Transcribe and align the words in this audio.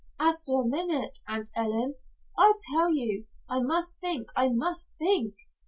"After 0.19 0.53
a 0.55 0.65
minute, 0.65 1.19
Aunt 1.27 1.49
Ellen, 1.55 1.93
I'll 2.35 2.57
tell 2.73 2.89
you. 2.91 3.27
I 3.47 3.61
must 3.61 3.99
think, 3.99 4.29
I 4.35 4.49
must 4.49 4.89
think." 4.97 5.35